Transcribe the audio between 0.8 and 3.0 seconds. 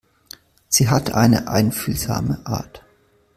hat eine einfühlsame Art.